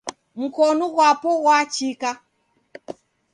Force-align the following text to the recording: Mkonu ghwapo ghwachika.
Mkonu 0.39 0.85
ghwapo 0.93 1.29
ghwachika. 1.43 2.11